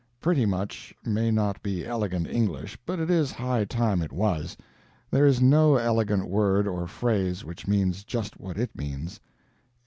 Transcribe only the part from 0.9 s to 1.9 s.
may not be